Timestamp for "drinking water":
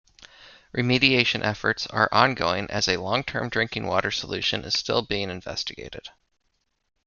3.49-4.09